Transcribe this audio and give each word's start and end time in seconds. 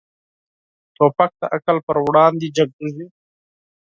توپک 0.95 1.31
د 1.41 1.43
عقل 1.55 1.77
پر 1.87 1.97
وړاندې 2.05 2.47
جنګيږي. 2.57 3.07